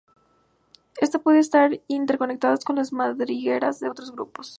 [0.99, 4.49] Estas pueden estar interconectadas con las madrigueras de otros grupos.